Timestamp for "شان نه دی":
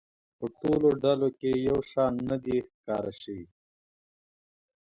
1.91-2.57